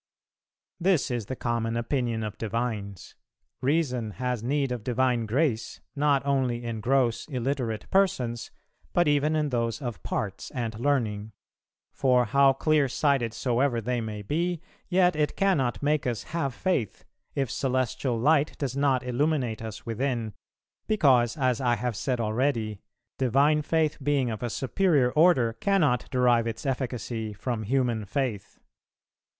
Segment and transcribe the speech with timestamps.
[0.79, 3.13] "This is the common opinion of divines.
[3.61, 8.49] Reason has need of divine grace, not only in gross, illiterate persons,
[8.93, 11.33] but even in those of parts and learning;
[11.93, 14.59] for how clear sighted soever that may be,
[14.89, 17.05] yet it cannot make us have Faith,
[17.35, 20.33] if celestial light does not illuminate us within,
[20.87, 22.81] because, as I have said already,
[23.19, 28.57] divine Faith being of a superior order cannot derive its efficacy from human faith."